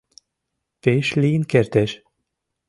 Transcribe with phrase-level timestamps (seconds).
[0.81, 1.91] —Пеш лийын кертеш.